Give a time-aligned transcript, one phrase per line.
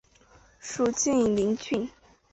[0.59, 1.87] 属晋陵郡。